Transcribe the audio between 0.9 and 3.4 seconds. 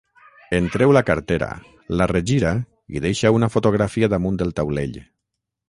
la cartera, la regira i deixa